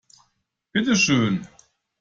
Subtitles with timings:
[0.73, 1.47] Bitte schön!